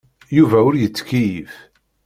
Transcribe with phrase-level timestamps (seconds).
[0.37, 1.53] Yuba ur yettkeyyif.